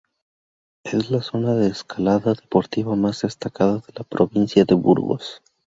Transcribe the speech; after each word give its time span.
Es 0.83 1.11
la 1.11 1.21
zona 1.21 1.53
de 1.53 1.67
escalada 1.67 2.33
deportiva 2.33 2.95
más 2.95 3.21
destacada 3.21 3.75
de 3.75 3.93
la 3.95 4.03
provincia 4.03 4.65
de 4.65 4.73
Burgos. 4.73 5.43